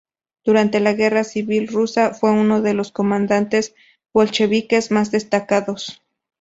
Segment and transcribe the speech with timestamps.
[0.43, 3.75] Durante la Guerra Civil Rusa, fue uno de los comandantes
[4.11, 6.01] bolcheviques más destacados.